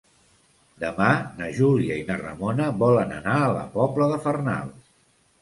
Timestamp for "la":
3.59-3.63